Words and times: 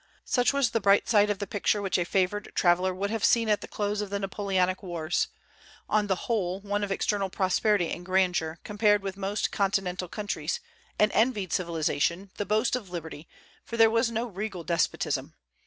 Such 0.25 0.51
was 0.51 0.71
the 0.71 0.79
bright 0.81 1.07
side 1.07 1.29
of 1.29 1.37
the 1.37 1.45
picture 1.45 1.79
which 1.79 1.99
a 1.99 2.05
favored 2.05 2.51
traveller 2.55 2.91
would 2.91 3.11
have 3.11 3.23
seen 3.23 3.47
at 3.47 3.61
the 3.61 3.67
close 3.67 4.01
of 4.01 4.09
the 4.09 4.17
Napoleonic 4.17 4.81
wars, 4.81 5.27
on 5.87 6.07
the 6.07 6.15
whole, 6.25 6.59
one 6.59 6.83
of 6.83 6.91
external 6.91 7.29
prosperity 7.29 7.91
and 7.91 8.03
grandeur, 8.03 8.57
compared 8.63 9.03
with 9.03 9.15
most 9.15 9.51
Continental 9.51 10.07
countries; 10.07 10.59
an 10.97 11.11
envied 11.11 11.53
civilization, 11.53 12.31
the 12.37 12.47
boast 12.47 12.75
of 12.75 12.89
liberty, 12.89 13.27
for 13.63 13.77
there 13.77 13.91
was 13.91 14.09
no 14.09 14.25
regal 14.25 14.63
despotism. 14.63 15.35